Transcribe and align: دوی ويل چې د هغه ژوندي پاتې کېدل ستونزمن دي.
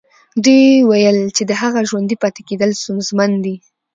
دوی 0.43 0.65
ويل 0.89 1.17
چې 1.35 1.43
د 1.49 1.51
هغه 1.61 1.79
ژوندي 1.89 2.15
پاتې 2.23 2.41
کېدل 2.49 2.71
ستونزمن 2.81 3.31
دي. 3.45 3.55